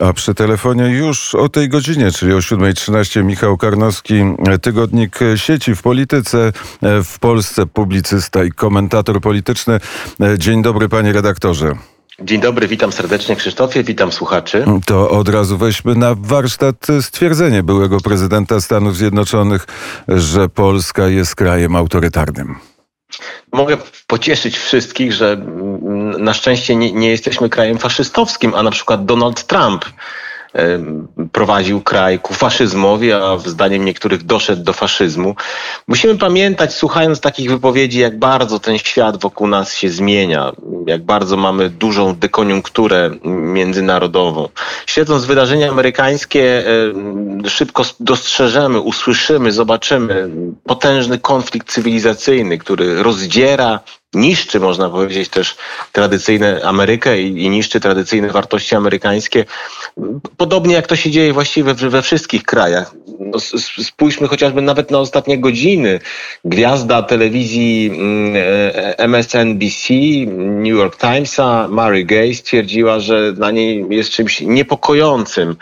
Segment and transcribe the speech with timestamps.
[0.00, 4.14] A przy telefonie już o tej godzinie, czyli o 7.13 Michał Karnowski,
[4.62, 9.80] tygodnik sieci w polityce w Polsce, publicysta i komentator polityczny.
[10.38, 11.74] Dzień dobry panie redaktorze.
[12.22, 14.64] Dzień dobry, witam serdecznie Krzysztofie, witam słuchaczy.
[14.86, 19.66] To od razu weźmy na warsztat stwierdzenie byłego prezydenta Stanów Zjednoczonych,
[20.08, 22.54] że Polska jest krajem autorytarnym.
[23.52, 25.36] Mogę pocieszyć wszystkich, że
[26.18, 29.84] na szczęście nie, nie jesteśmy krajem faszystowskim, a na przykład Donald Trump
[31.32, 35.34] prowadził kraj ku faszyzmowi, a zdaniem niektórych doszedł do faszyzmu.
[35.88, 40.52] Musimy pamiętać, słuchając takich wypowiedzi, jak bardzo ten świat wokół nas się zmienia,
[40.90, 44.48] jak bardzo mamy dużą dekoniunkturę międzynarodową.
[44.86, 46.64] Śledząc wydarzenia amerykańskie,
[47.46, 50.30] szybko dostrzeżemy, usłyszymy, zobaczymy
[50.64, 53.80] potężny konflikt cywilizacyjny, który rozdziera
[54.14, 55.56] niszczy, można powiedzieć, też
[55.92, 59.44] tradycyjne Amerykę i, i, niszczy tradycyjne wartości amerykańskie.
[60.36, 62.94] Podobnie jak to się dzieje właściwie we, we wszystkich krajach.
[63.18, 63.40] No,
[63.82, 66.00] spójrzmy chociażby nawet na ostatnie godziny.
[66.44, 67.90] Gwiazda telewizji
[68.98, 75.56] MSNBC, mm, New York Timesa, Mary Gay stwierdziła, że dla niej jest czymś niepokojącym,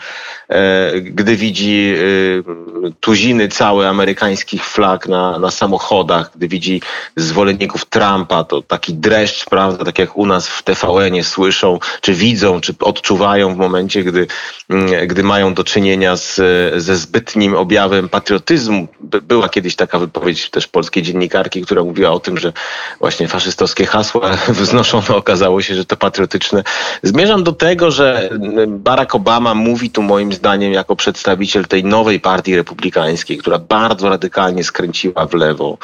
[0.49, 6.81] e, gdy widzi e, tuziny całe amerykańskich flag na, na samochodach, gdy widzi
[7.15, 12.61] zwolenników Trumpa, to taki dreszcz, prawda, tak jak u nas w TVN-ie słyszą, czy widzą,
[12.61, 14.27] czy odczuwają w momencie, gdy,
[14.69, 16.35] mm, gdy mają do czynienia z,
[16.83, 18.87] ze zbytnim objawem patriotyzmu.
[19.01, 22.53] Była kiedyś taka wypowiedź też polskiej dziennikarki, która mówiła o tym, że
[22.99, 24.37] właśnie faszystowskie hasła
[25.15, 26.63] okazało się, że to patriotyczne.
[27.03, 28.29] Zmierzam do tego, że
[28.67, 34.63] Barack Obama mówi tu moim zdaniem jako przedstawiciel tej nowej partii republikańskiej, która bardzo radykalnie
[34.63, 35.77] skręciła w lewo.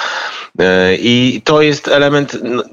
[0.60, 2.64] E, I to jest element no,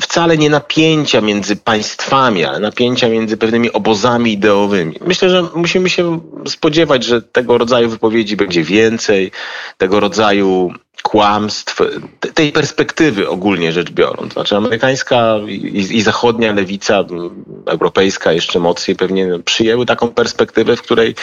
[0.00, 4.98] wcale nie napięcia między państwami, ale napięcia między pewnymi obozami ideowymi.
[5.06, 9.30] Myślę, że musimy się spodziewać, że tego rodzaju wypowiedzi będzie więcej,
[9.78, 11.80] tego rodzaju kłamstw,
[12.34, 14.32] tej perspektywy ogólnie rzecz biorąc.
[14.32, 17.04] Znaczy amerykańska i, i, zachodnia lewica,
[17.66, 21.14] europejska jeszcze mocniej pewnie przyjęły taką perspektywę, w której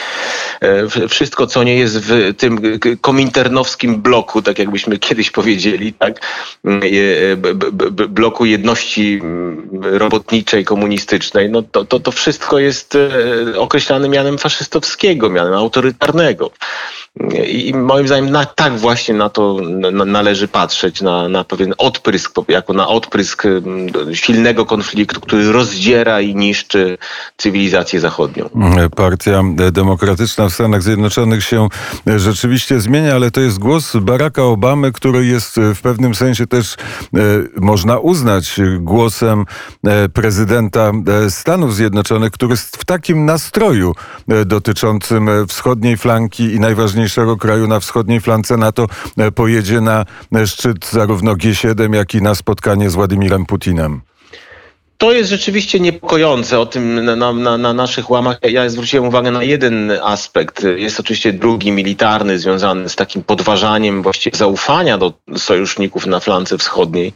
[0.60, 6.20] e, wszystko, co nie jest w tym kominternowskim bloku, tak jakbyśmy kiedyś powiedzieli, tak,
[8.08, 9.20] bloku jedności
[9.82, 16.50] robotniczej, komunistycznej, no to, to, to wszystko jest e, określane mianem faszystowskiego, mianem autorytarnego.
[17.46, 19.56] I moim zdaniem na, tak właśnie na to
[20.06, 23.42] należy patrzeć, na, na pewien odprysk, jako na odprysk
[24.12, 26.98] silnego konfliktu, który rozdziera i niszczy
[27.36, 28.50] cywilizację zachodnią.
[28.96, 31.68] Partia Demokratyczna w Stanach Zjednoczonych się
[32.16, 37.18] rzeczywiście zmienia, ale to jest głos Baracka Obamy, który jest w pewnym sensie też, e,
[37.60, 39.44] można uznać, głosem
[39.84, 40.92] e, prezydenta
[41.26, 43.94] e, Stanów Zjednoczonych, który jest w takim nastroju
[44.46, 48.86] dotyczącym wschodniej flanki i najważniejszego kraju na wschodniej flance NATO
[49.18, 49.32] e,
[49.62, 50.04] pojedzie na
[50.46, 54.00] szczyt zarówno G7, jak i na spotkanie z Władimirem Putinem.
[55.02, 58.38] To jest rzeczywiście niepokojące o tym na, na, na, naszych łamach.
[58.42, 60.66] Ja zwróciłem uwagę na jeden aspekt.
[60.76, 67.12] Jest oczywiście drugi, militarny, związany z takim podważaniem właściwie zaufania do sojuszników na flance wschodniej.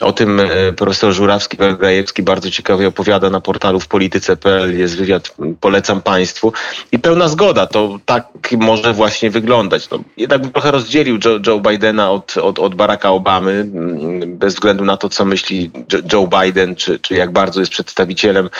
[0.00, 4.78] O tym e, profesor Żurawski-Grajewski bardzo ciekawie opowiada na portalu w polityce.pl.
[4.78, 6.52] Jest wywiad, polecam Państwu.
[6.92, 9.90] I pełna zgoda, to tak może właśnie wyglądać.
[9.90, 13.66] No, jednak bym trochę rozdzielił Joe, Joe Bidena od, od, od Baracka Obamy,
[14.26, 15.70] bez względu na to, co myśli
[16.12, 18.50] Joe Biden, czy, czy jak jak bardzo jest przedstawicielem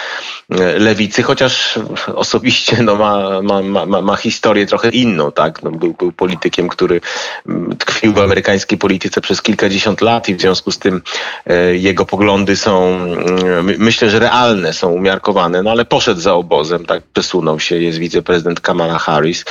[0.51, 1.79] e, lewicy, chociaż
[2.15, 5.33] osobiście no, ma, ma, ma, ma historię trochę inną.
[5.33, 5.63] Tak?
[5.63, 7.01] No, był, był politykiem, który
[7.49, 11.03] mm, tkwił w amerykańskiej polityce przez kilkadziesiąt lat i w związku z tym
[11.47, 16.87] e, jego poglądy są, mm, myślę, że realne, są umiarkowane, no ale poszedł za obozem,
[16.87, 19.45] tak przesunął się, jest wiceprezydent Kamala Harris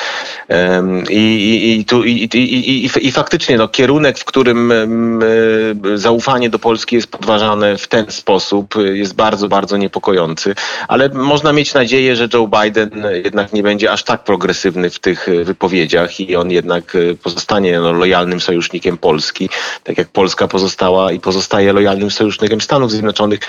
[1.09, 6.49] i, i, i, tu, i, i, i, i faktycznie no, kierunek, w którym e, zaufanie
[6.49, 8.75] do Polski jest podważane w ten sposób,
[9.05, 10.55] jest bardzo, bardzo niepokojący.
[10.88, 12.91] Ale można mieć nadzieję, że Joe Biden
[13.23, 18.41] jednak nie będzie aż tak progresywny w tych wypowiedziach i on jednak pozostanie no, lojalnym
[18.41, 19.49] sojusznikiem Polski,
[19.84, 23.40] tak jak Polska pozostała i pozostaje lojalnym sojusznikiem Stanów Zjednoczonych.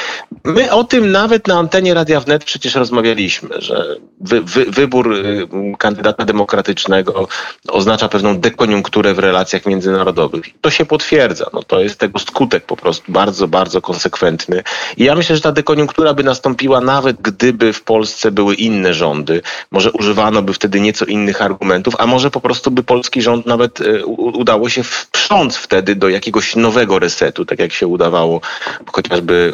[0.44, 5.48] My o tym nawet na antenie Radia Wnet przecież rozmawialiśmy, że wy, wy, wybór y,
[5.78, 7.28] kandydata demokratycznego
[7.68, 10.44] oznacza pewną dekoniunkturę w relacjach międzynarodowych.
[10.60, 11.46] To się potwierdza.
[11.52, 14.62] No, to jest tego skutek po prostu bardzo, bardzo konsekwentny.
[14.96, 19.42] I ja myślę, że ta dekoniunktura by nastąpiła nawet gdyby w Polsce były inne rządy.
[19.70, 23.80] Może używano by wtedy nieco innych argumentów, a może po prostu by polski rząd nawet
[23.80, 28.40] e, udało się wprząc wtedy do jakiegoś nowego resetu, tak jak się udawało
[28.92, 29.52] chociażby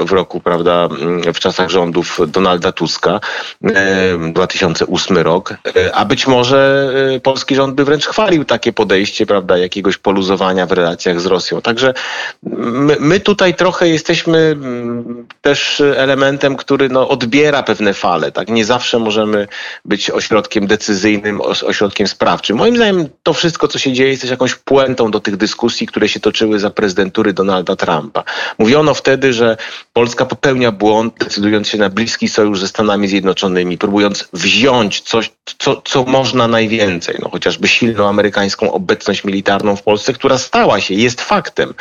[0.00, 0.88] e, w roku, prawda,
[1.34, 3.20] w czasach rządów Donalda Tuska.
[3.64, 5.54] E, 2008 rok,
[5.92, 6.90] a być może
[7.22, 11.60] polski rząd by wręcz chwalił takie podejście, prawda, jakiegoś poluzowania w relacjach z Rosją.
[11.60, 11.94] Także
[12.42, 15.04] my, my tutaj trochę jesteśmy mm,
[15.40, 18.32] też elementem, który no, odbiera pewne fale.
[18.32, 18.48] Tak?
[18.48, 19.48] Nie zawsze możemy
[19.84, 22.56] być ośrodkiem decyzyjnym, ośrodkiem sprawczym.
[22.56, 26.08] Moim zdaniem to wszystko, co się dzieje, jest też jakąś puentą do tych dyskusji, które
[26.08, 28.24] się toczyły za prezydentury Donalda Trumpa.
[28.58, 29.56] Mówiono wtedy, że
[29.92, 35.82] Polska popełnia błąd, decydując się na bliski sojusz ze Stanami Zjednoczonymi, próbując wziąć coś, co,
[35.84, 41.20] co można najwięcej, no, chociażby silną amerykańską obecność militarną w Polsce, która stała się, jest
[41.20, 41.74] faktem.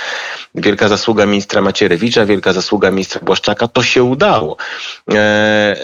[0.56, 4.58] Wielka zasługa ministra Macierewicza, wielka zasługa ministra Błaszczaka, to się udało.
[5.14, 5.76] E,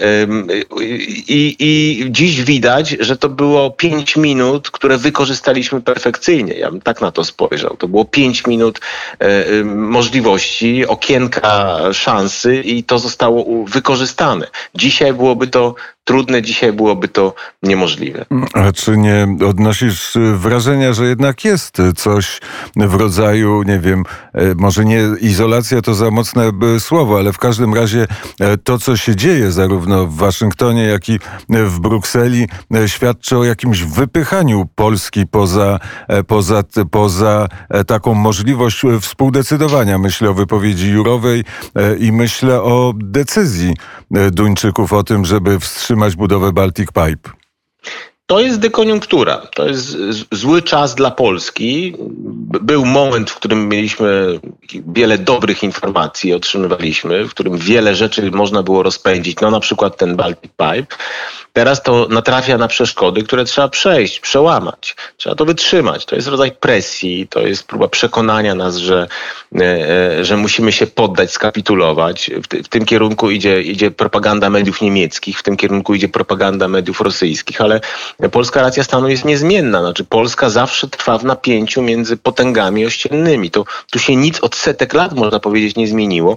[1.28, 6.54] i, I dziś widać, że to było pięć minut, które wykorzystaliśmy perfekcyjnie.
[6.54, 7.76] Ja bym tak na to spojrzał.
[7.76, 8.80] To było pięć minut
[9.18, 14.46] e, możliwości, okienka szansy i to zostało wykorzystane.
[14.74, 15.74] Dzisiaj byłoby to
[16.06, 18.26] trudne, dzisiaj byłoby to niemożliwe.
[18.52, 22.40] A czy nie odnosisz wrażenia, że jednak jest coś
[22.76, 27.74] w rodzaju, nie wiem, e, może nie izolacja to za mocne słowo, ale w każdym
[27.74, 28.06] razie
[28.40, 31.18] e, to, co się dzieje zarówno w Waszyngtonie, jak i
[31.48, 35.78] w Brukseli, e, świadczy o jakimś wypychaniu Polski poza,
[36.26, 37.48] poza, poza
[37.86, 39.98] taką możliwość współdecydowania.
[39.98, 41.44] Myślę o wypowiedzi Jurowej
[41.98, 43.74] i myślę o decyzji
[44.32, 47.45] Duńczyków o tym, żeby wstrzymać wstrzymać budowę Baltic Pipe?
[48.26, 49.36] To jest dekoniunktura.
[49.54, 49.96] To jest
[50.32, 51.94] zły czas dla Polski.
[52.60, 54.40] Był moment, w którym mieliśmy
[54.72, 60.16] wiele dobrych informacji, otrzymywaliśmy, w którym wiele rzeczy można było rozpędzić, no na przykład ten
[60.16, 60.96] Baltic Pipe.
[61.56, 64.96] Teraz to natrafia na przeszkody, które trzeba przejść, przełamać.
[65.16, 66.06] Trzeba to wytrzymać.
[66.06, 69.08] To jest rodzaj presji, to jest próba przekonania nas, że,
[69.54, 72.30] e, e, że musimy się poddać, skapitulować.
[72.30, 77.00] W, w tym kierunku idzie, idzie propaganda mediów niemieckich, w tym kierunku idzie propaganda mediów
[77.00, 77.80] rosyjskich, ale
[78.32, 79.80] polska racja stanu jest niezmienna.
[79.80, 83.50] Znaczy Polska zawsze trwa w napięciu między potęgami ościennymi.
[83.50, 86.36] To, tu się nic od setek lat, można powiedzieć, nie zmieniło.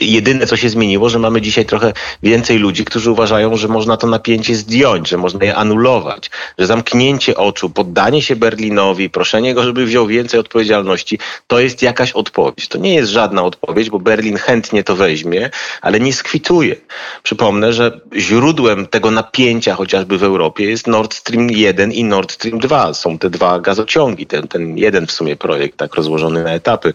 [0.00, 4.06] Jedyne, co się zmieniło, że mamy dzisiaj trochę więcej ludzi, którzy uważają, że można to
[4.06, 9.86] napięcie zdjąć, że można je anulować, że zamknięcie oczu, poddanie się Berlinowi, proszenie go, żeby
[9.86, 12.68] wziął więcej odpowiedzialności, to jest jakaś odpowiedź.
[12.68, 15.50] To nie jest żadna odpowiedź, bo Berlin chętnie to weźmie,
[15.82, 16.76] ale nie skwituje.
[17.22, 22.58] Przypomnę, że źródłem tego napięcia chociażby w Europie jest Nord Stream 1 i Nord Stream
[22.58, 22.94] 2.
[22.94, 26.92] Są te dwa gazociągi, ten, ten jeden w sumie projekt, tak rozłożony na etapy,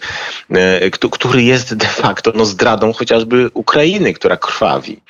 [0.51, 5.01] e, który jest de facto no, zdradą chociażby Ukrainy, która krwawi.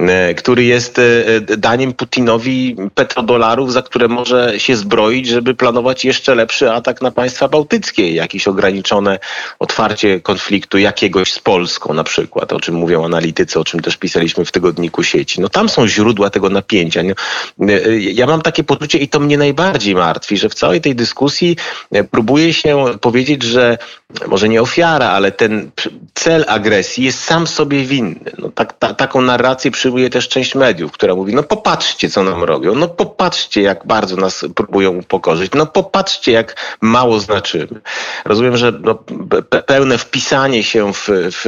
[0.00, 6.34] E, który jest e, daniem Putinowi petrodolarów, za które może się zbroić, żeby planować jeszcze
[6.34, 9.18] lepszy atak na państwa bałtyckie, jakieś ograniczone
[9.58, 14.44] otwarcie konfliktu jakiegoś z Polską na przykład, o czym mówią analitycy, o czym też pisaliśmy
[14.44, 15.40] w tygodniku sieci.
[15.40, 17.00] No tam są źródła tego napięcia.
[17.00, 17.14] E,
[17.98, 21.56] ja mam takie poczucie i to mnie najbardziej martwi, że w całej tej dyskusji
[22.10, 23.78] próbuje się powiedzieć, że
[24.28, 25.70] może nie ofiara, ale ten
[26.14, 28.30] cel agresji jest sam sobie winny.
[28.38, 32.22] No, tak, ta, taką narrację przy przyjmuje też część mediów, która mówi, no popatrzcie, co
[32.22, 37.80] nam robią, no popatrzcie, jak bardzo nas próbują upokorzyć, no popatrzcie, jak mało znaczymy.
[38.24, 38.94] Rozumiem, że no,
[39.66, 41.46] pełne wpisanie się w, w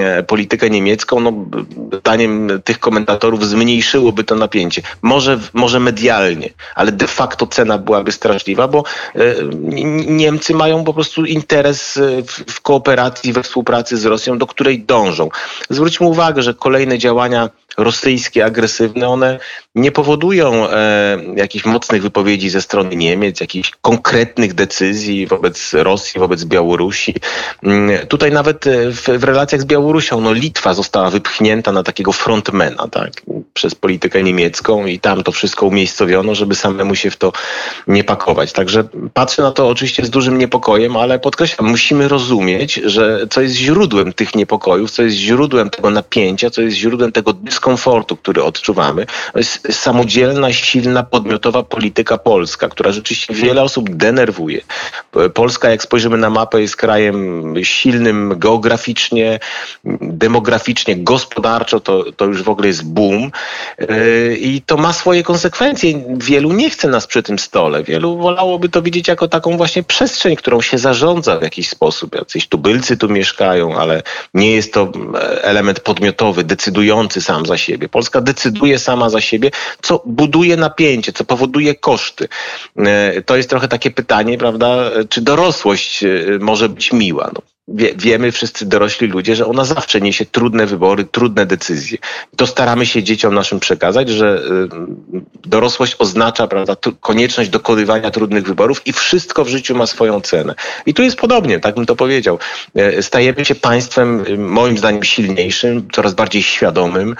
[0.00, 1.32] e, politykę niemiecką, no,
[1.98, 4.82] zdaniem tych komentatorów zmniejszyłoby to napięcie.
[5.02, 8.84] Może, może medialnie, ale de facto cena byłaby straszliwa, bo
[9.14, 9.20] e,
[10.06, 15.28] Niemcy mają po prostu interes w, w kooperacji, we współpracy z Rosją, do której dążą.
[15.70, 19.38] Zwróćmy uwagę, że kolejne działania rosyjskie, agresywne, one
[19.74, 26.44] nie powodują e, jakichś mocnych wypowiedzi ze strony Niemiec, jakichś konkretnych decyzji wobec Rosji, wobec
[26.44, 27.14] Białorusi.
[27.62, 32.12] Mm, tutaj nawet e, w, w, relacjach z Białorusią, no Litwa została wypchnięta na takiego
[32.12, 33.12] frontmana, tak,
[33.54, 37.32] przez politykę niemiecką i tam to wszystko umiejscowiono, żeby samemu się w to
[37.86, 38.52] nie pakować.
[38.52, 43.54] Także patrzę na to oczywiście z dużym niepokojem, ale podkreślam, musimy rozumieć, że co jest
[43.54, 47.61] źródłem tych niepokojów, co jest źródłem tego napięcia, co jest źródłem tego dyskomfortu,
[48.22, 54.60] który odczuwamy, to jest samodzielna, silna, podmiotowa polityka polska, która rzeczywiście wiele osób denerwuje.
[55.34, 59.40] Polska, jak spojrzymy na mapę, jest krajem silnym geograficznie,
[60.00, 63.30] demograficznie, gospodarczo, to, to już w ogóle jest boom.
[63.78, 66.04] Yy, I to ma swoje konsekwencje.
[66.08, 67.84] Wielu nie chce nas przy tym stole.
[67.84, 72.14] Wielu wolałoby to widzieć jako taką właśnie przestrzeń, którą się zarządza w jakiś sposób.
[72.14, 74.02] Jacyś tubylcy tu mieszkają, ale
[74.34, 74.92] nie jest to
[75.42, 77.88] element podmiotowy, decydujący sam za siebie.
[77.88, 79.50] Polska decyduje sama za siebie,
[79.82, 82.28] co buduje napięcie, co powoduje koszty.
[82.76, 86.08] E, to jest trochę takie pytanie, prawda, czy dorosłość e,
[86.40, 87.30] może być miła?
[87.34, 91.98] No, wie, wiemy wszyscy dorośli ludzie, że ona zawsze niesie trudne wybory, trudne decyzje.
[92.36, 94.42] To staramy się dzieciom naszym przekazać, że
[95.14, 100.54] y, dorosłość oznacza prawda, konieczność dokonywania trudnych wyborów i wszystko w życiu ma swoją cenę.
[100.86, 102.38] I tu jest podobnie, tak bym to powiedział.
[102.74, 107.16] E, stajemy się państwem y, moim zdaniem silniejszym, coraz bardziej świadomym,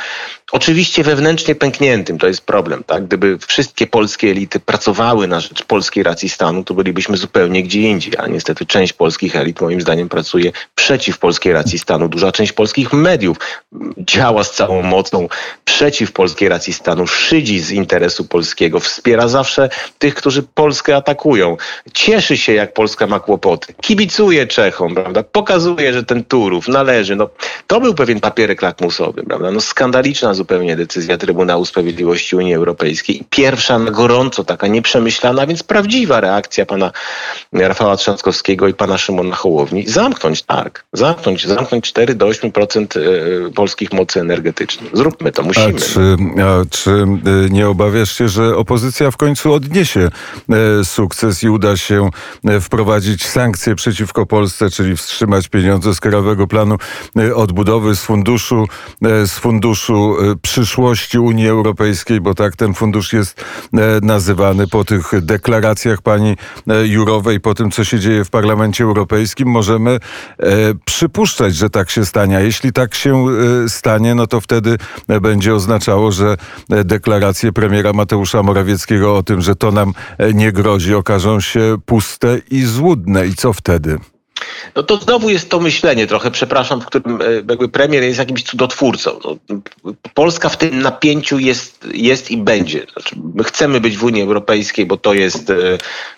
[0.53, 2.85] Oczywiście wewnętrznie pękniętym to jest problem.
[2.85, 3.07] Tak?
[3.07, 8.13] Gdyby wszystkie polskie elity pracowały na rzecz polskiej racji stanu, to bylibyśmy zupełnie gdzie indziej.
[8.19, 12.09] A niestety część polskich elit moim zdaniem pracuje przeciw polskiej racji stanu.
[12.09, 13.37] Duża część polskich mediów
[13.99, 15.29] działa z całą mocą
[15.65, 19.69] przeciw polskiej racji stanu, szydzi z interesu polskiego, wspiera zawsze
[19.99, 21.57] tych, którzy Polskę atakują.
[21.95, 23.75] Cieszy się, jak Polska ma kłopoty.
[23.81, 25.23] Kibicuje Czechom, prawda?
[25.23, 27.17] Pokazuje, że ten Turów należy.
[27.17, 27.29] No,
[27.67, 29.51] to był pewien papierek lakmusowy, prawda?
[29.51, 33.25] No, skandaliczna zupełnie decyzja Trybunału Sprawiedliwości Unii Europejskiej.
[33.31, 36.93] Pierwsza na gorąco, taka nieprzemyślana, więc prawdziwa reakcja pana
[37.53, 39.89] Rafała Trzaskowskiego i pana Szymona Hołowni.
[39.89, 44.91] Zamknąć, tak, zamknąć, zamknąć 4 do 8% e, polskich mocy energetycznych.
[44.97, 45.67] Zróbmy to, musimy.
[45.67, 50.09] A czy, a czy e, nie obawiasz się, że opozycja w końcu odniesie
[50.81, 52.11] e, sukces i uda się
[52.61, 56.77] wprowadzić sankcje przeciwko Polsce, czyli wstrzymać pieniądze z Krajowego Planu
[57.35, 58.67] Odbudowy, z funduszu,
[59.03, 66.03] z funduszu przyszłości Unii Europejskiej, bo tak ten fundusz jest e, nazywany po tych deklaracjach
[66.03, 66.37] pani
[66.69, 69.99] e, Jurowej, po tym, co się dzieje w Parlamencie Europejskim, możemy e,
[70.85, 72.37] przypuszczać, że tak się stanie.
[72.37, 73.27] A jeśli tak się
[73.69, 74.79] stanie, no to wtedy
[75.23, 76.37] będzie oznaczało, że
[76.69, 79.93] deklaracje premiera Mateusza Morawieckiego o tym, że to nam
[80.35, 83.27] nie grozi, okażą się puste i złudne.
[83.27, 83.99] I co wtedy?
[84.77, 88.43] No to znowu jest to myślenie trochę, przepraszam, w którym e, jakby premier jest jakimś
[88.43, 89.19] cudotwórcą.
[89.25, 89.37] No,
[90.15, 92.87] Polska w tym napięciu jest, jest i będzie.
[92.93, 95.55] Znaczy, my chcemy być w Unii Europejskiej, bo to jest, e,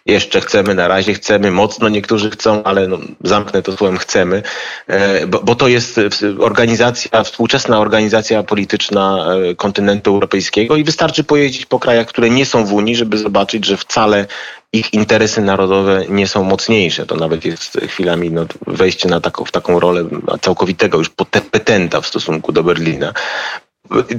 [0.07, 4.43] jeszcze chcemy, na razie chcemy, mocno niektórzy chcą, ale no, zamknę to słowem chcemy,
[4.87, 6.01] e, bo, bo to jest
[6.39, 9.27] organizacja, współczesna organizacja polityczna
[9.57, 13.77] kontynentu europejskiego i wystarczy pojeździć po krajach, które nie są w Unii, żeby zobaczyć, że
[13.77, 14.27] wcale
[14.75, 17.07] ich interesy narodowe nie są mocniejsze.
[17.07, 20.05] To nawet jest chwilami no, wejście na taką, w taką rolę
[20.41, 21.11] całkowitego już
[21.51, 23.13] petenta w stosunku do Berlina.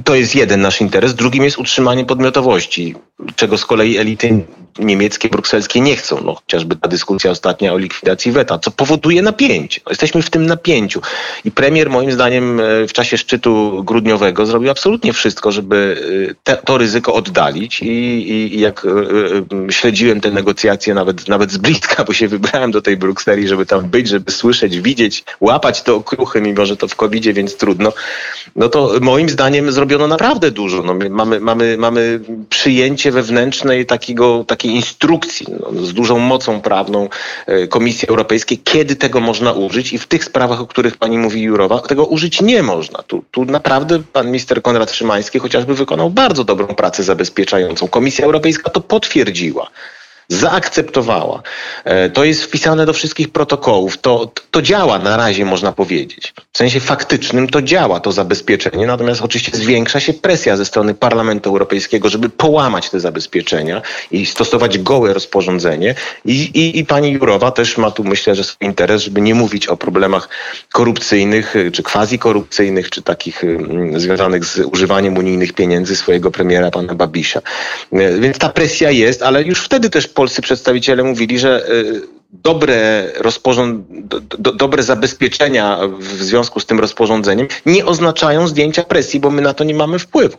[0.04, 1.14] To jest jeden nasz interes.
[1.14, 2.94] Drugim jest utrzymanie podmiotowości,
[3.36, 4.44] czego z kolei elity
[4.78, 6.20] niemieckie, brukselskie nie chcą.
[6.24, 9.80] No, chociażby ta dyskusja ostatnia o likwidacji weta, co powoduje napięcie.
[9.86, 11.00] No, jesteśmy w tym napięciu.
[11.44, 16.56] I premier moim zdaniem e, w czasie szczytu grudniowego zrobił absolutnie wszystko, żeby e, te,
[16.56, 22.04] to ryzyko oddalić I, i, i jak y, śledziłem te negocjacje nawet, nawet z bliska,
[22.04, 26.40] bo się wybrałem do tej Brukseli, żeby tam być, żeby słyszeć, widzieć, łapać te okruchy,
[26.40, 27.92] mimo że to w covid więc trudno,
[28.56, 30.82] no to moim zdaniem zrobiono naprawdę dużo.
[30.82, 37.08] No, mamy, mamy, mamy przyjęcie wewnętrznej takiego, takiej takiej instrukcji no, z dużą mocą prawną
[37.46, 41.42] e, Komisji Europejskiej, kiedy tego można użyć i w tych sprawach, o których pani mówi
[41.42, 43.02] Jurowa, tego użyć nie można.
[43.02, 47.88] Tu, tu naprawdę pan minister Konrad Szymański chociażby wykonał bardzo dobrą pracę zabezpieczającą.
[47.88, 49.70] Komisja Europejska to potwierdziła
[50.28, 51.42] zaakceptowała.
[51.84, 53.98] E, to jest wpisane do wszystkich protokołów.
[53.98, 56.34] To, to działa na razie, można powiedzieć.
[56.52, 58.86] W sensie faktycznym to działa, to zabezpieczenie.
[58.86, 64.78] Natomiast oczywiście zwiększa się presja ze strony Parlamentu Europejskiego, żeby połamać te zabezpieczenia i stosować
[64.78, 65.94] gołe rozporządzenie.
[66.24, 69.66] I, i, i pani Jurowa też ma tu, myślę, że swój interes, żeby nie mówić
[69.66, 70.28] o problemach
[70.72, 73.42] korupcyjnych, czy quasi-korupcyjnych, czy takich
[73.96, 77.40] związanych z używaniem unijnych pieniędzy swojego premiera, pana Babisza.
[77.92, 83.06] E, więc ta presja jest, ale już wtedy też polscy przedstawiciele mówili, że y, dobre,
[83.16, 83.86] rozporząd...
[84.38, 89.54] do, dobre zabezpieczenia w związku z tym rozporządzeniem nie oznaczają zdjęcia presji, bo my na
[89.54, 90.36] to nie mamy wpływu.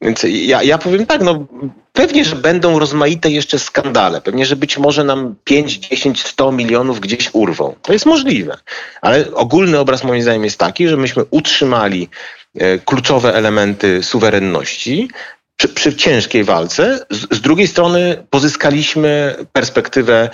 [0.00, 1.46] Więc ja, ja powiem tak, no
[1.92, 7.00] pewnie, że będą rozmaite jeszcze skandale, pewnie, że być może nam 5, 10, 100 milionów
[7.00, 7.74] gdzieś urwą.
[7.82, 8.58] To jest możliwe.
[9.02, 12.08] Ale ogólny obraz moim zdaniem jest taki, że myśmy utrzymali
[12.58, 15.08] e, kluczowe elementy suwerenności,
[15.56, 17.06] przy, przy ciężkiej walce.
[17.10, 20.30] Z, z drugiej strony pozyskaliśmy perspektywę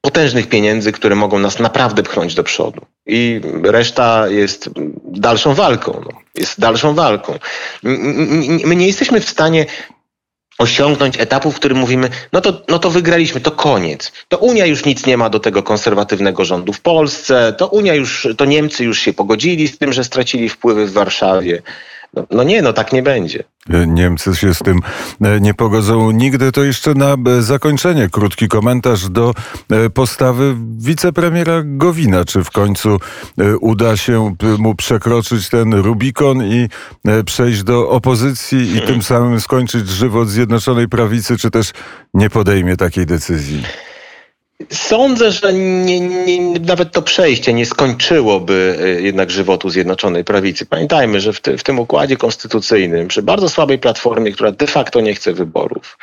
[0.00, 2.86] potężnych pieniędzy, które mogą nas naprawdę pchnąć do przodu.
[3.06, 4.70] I reszta jest
[5.04, 6.00] dalszą walką.
[6.04, 6.20] No.
[6.34, 7.38] Jest dalszą walką.
[8.64, 9.66] My nie jesteśmy w stanie
[10.58, 14.12] osiągnąć etapu, w którym mówimy, no to, no to wygraliśmy, to koniec.
[14.28, 18.28] To Unia już nic nie ma do tego konserwatywnego rządu w Polsce, to Unia już,
[18.36, 21.62] to Niemcy już się pogodzili z tym, że stracili wpływy w Warszawie.
[22.16, 23.44] No, no nie, no tak nie będzie.
[23.86, 24.78] Niemcy się z tym
[25.20, 26.52] e, nie pogodzą nigdy.
[26.52, 29.34] To jeszcze na e, zakończenie krótki komentarz do
[29.70, 32.24] e, postawy wicepremiera Gowina.
[32.24, 32.98] Czy w końcu
[33.60, 36.68] uda się mu przekroczyć ten Rubikon i
[37.24, 41.72] przejść do opozycji i tym samym skończyć żywot Zjednoczonej Prawicy, czy też
[42.14, 43.62] nie podejmie takiej decyzji?
[44.72, 50.66] Sądzę, że nie, nie, nawet to przejście nie skończyłoby e, jednak żywotu Zjednoczonej Prawicy.
[50.66, 55.00] Pamiętajmy, że w, ty, w, tym układzie konstytucyjnym, przy bardzo słabej platformie, która de facto
[55.00, 55.98] nie chce wyborów,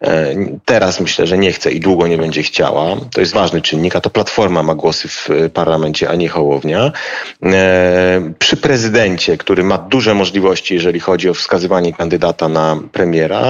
[0.00, 0.34] e,
[0.64, 4.00] teraz myślę, że nie chce i długo nie będzie chciała, to jest ważny czynnik, a
[4.00, 6.92] to platforma ma głosy w e, parlamencie, a nie Hołownia.
[8.38, 13.42] Przy prezydencie, który ma duże możliwości, jeżeli chodzi o wskazywanie kandydata na premiera,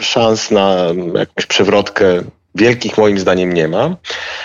[0.00, 2.22] szans na jakąś przewrotkę
[2.56, 3.96] wielkich moim zdaniem nie ma.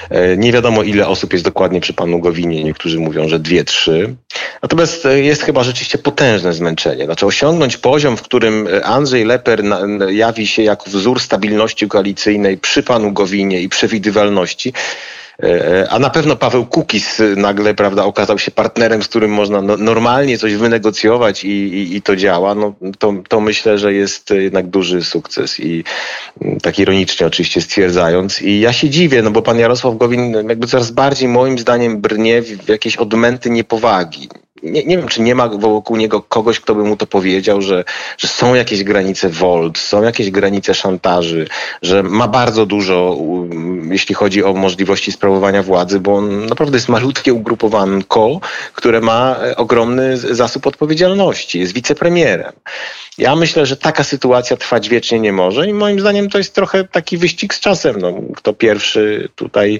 [0.09, 2.63] E, nie wiadomo, ile osób jest dokładnie przy panu Gowinie.
[2.63, 4.15] Niektórzy mówią, że dwie, trzy.
[4.61, 7.05] Natomiast e, jest chyba rzeczywiście potężne zmęczenie.
[7.05, 9.63] Znaczy osiągnąć poziom, w którym Andrzej Leper
[10.09, 15.20] jawi się jako wzór stabilności koalicyjnej przy panu Gowinie i przewidywalności, E,
[15.89, 20.37] a na pewno Paweł Kukis nagle prawda, okazał się partnerem, z którym można no, normalnie
[20.37, 22.55] coś wynegocjować i, i, i, to działa.
[22.55, 25.83] No, to, to myślę, że jest jednak duży sukces i
[26.41, 28.41] mm, tak ironicznie oczywiście stwierdzając.
[28.41, 32.41] I ja się dziwię, no bo pan Jarosław Gowin jakby coraz bardziej moim zdaniem brnie
[32.41, 34.29] w jakieś odmęty niepowagi
[34.63, 37.83] nie, nie wiem, czy nie ma wokół niego kogoś, kto by mu to powiedział, że,
[38.17, 41.47] że są jakieś granice wolt, są jakieś granice szantaży,
[41.81, 43.17] że ma bardzo dużo,
[43.91, 48.39] jeśli chodzi o możliwości sprawowania władzy, bo on naprawdę jest malutkie ugrupowanko,
[48.73, 52.51] które ma ogromny zasób odpowiedzialności, jest wicepremierem.
[53.17, 56.83] Ja myślę, że taka sytuacja trwać wiecznie nie może i moim zdaniem to jest trochę
[56.83, 57.95] taki wyścig z czasem.
[57.99, 59.79] No, kto pierwszy tutaj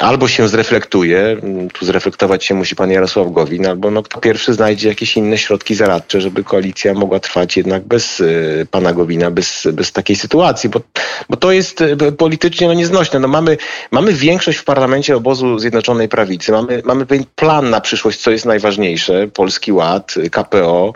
[0.00, 1.36] albo się zreflektuje,
[1.72, 5.74] tu zreflektować się musi pan Jarosław Gowin, albo no, kto pierwszy znajdzie jakieś inne środki
[5.74, 10.80] zaradcze, żeby koalicja mogła trwać jednak bez y, pana Gowina, bez, bez takiej sytuacji, bo,
[11.28, 13.20] bo to jest y, politycznie no, nieznośne.
[13.20, 13.56] No, mamy,
[13.90, 18.44] mamy większość w parlamencie obozu Zjednoczonej Prawicy, mamy, mamy pewien plan na przyszłość, co jest
[18.44, 20.92] najważniejsze, Polski Ład, KPO,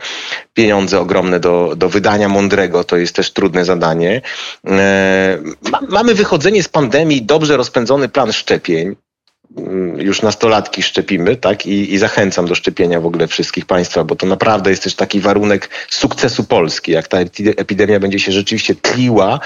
[0.54, 4.22] pieniądze ogromne do, do wydania mądrego, to jest też trudne zadanie.
[4.66, 5.38] E,
[5.88, 8.96] mamy wychodzenie z pandemii, dobrze rozpędzony plan szczepień
[9.96, 11.66] już nastolatki szczepimy, tak?
[11.66, 15.20] I, I, zachęcam do szczepienia w ogóle wszystkich państwa, bo to naprawdę jest też taki
[15.20, 16.92] warunek sukcesu Polski.
[16.92, 17.18] Jak ta
[17.56, 19.40] epidemia będzie się rzeczywiście tliła,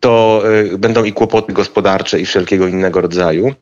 [0.00, 3.54] to y, będą i kłopoty gospodarcze i wszelkiego innego rodzaju.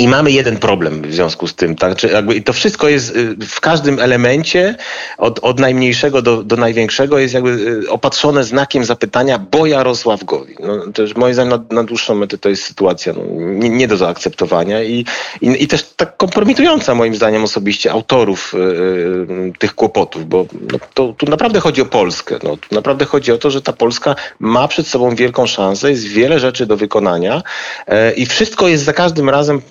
[0.00, 1.76] I mamy jeden problem w związku z tym.
[1.76, 2.02] Tak?
[2.02, 4.76] Jakby, to wszystko jest y, w każdym elemencie,
[5.18, 10.56] od, od najmniejszego do, do największego, jest jakby y, opatrzone znakiem zapytania, bo Jarosław Gowin.
[10.60, 10.76] No,
[11.16, 15.04] moim zdaniem na, na dłuższą metę to jest sytuacja no, nie, nie, do zaakceptowania i,
[15.40, 21.14] i, i, też tak kompromitująca moim zdaniem osobiście autorów y, tych kłopotów, bo no, to,
[21.16, 22.38] tu naprawdę chodzi o Polskę.
[22.42, 26.06] No, tu naprawdę chodzi o to, że ta Polska ma przed sobą wielką szansę, jest
[26.06, 27.42] wiele rzeczy do wykonania
[27.88, 29.62] y, i wszystko jest za każdym razem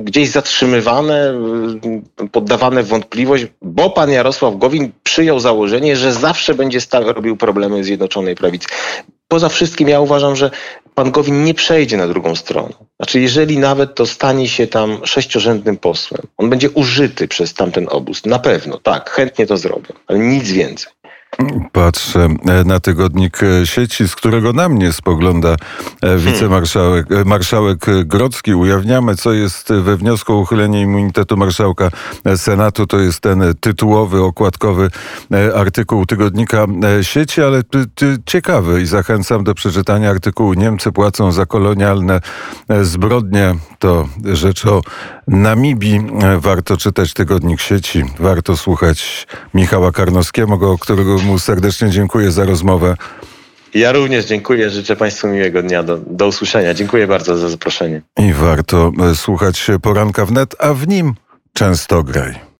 [0.00, 1.34] gdzieś zatrzymywane,
[2.32, 8.34] poddawane w wątpliwość, bo pan Jarosław Gowin przyjął założenie, że zawsze będzie robił problemy Zjednoczonej
[8.34, 8.68] Prawicy.
[9.28, 10.50] Poza wszystkim ja uważam, że
[10.94, 12.74] pan Gowin nie przejdzie na drugą stronę.
[12.96, 18.26] Znaczy, jeżeli nawet to stanie się tam sześciorzędnym posłem, on będzie użyty przez tamten obóz.
[18.26, 20.92] Na pewno, tak, chętnie to zrobię, ale nic więcej.
[21.72, 25.56] Patrzę e, na tygodnik e, sieci, z którego na mnie spogląda
[26.02, 28.54] e, wicemarszałek marszałek Grodzki.
[28.54, 31.90] Ujawniamy, co jest we wniosku o uchylenie immunitetu marszałka
[32.36, 32.86] Senatu.
[32.86, 34.90] To jest ten tytułowy, okładkowy
[35.54, 36.66] artykuł tygodnika
[37.02, 37.62] sieci, ale
[38.26, 42.20] ciekawy i zachęcam do przeczytania artykułu Niemcy płacą za kolonialne
[42.82, 43.54] zbrodnie.
[43.78, 44.82] To rzecz o
[45.28, 46.00] Namibii.
[46.38, 48.04] Warto czytać tygodnik sieci.
[48.18, 52.96] Warto słuchać Michała Karnowskiego, którego mu serdecznie dziękuję za rozmowę.
[53.74, 54.70] Ja również dziękuję.
[54.70, 55.82] Życzę Państwu miłego dnia.
[55.82, 56.74] Do, do usłyszenia.
[56.74, 58.02] Dziękuję bardzo za zaproszenie.
[58.18, 61.14] I warto e, słuchać poranka wnet, a w nim
[61.52, 62.44] często graj.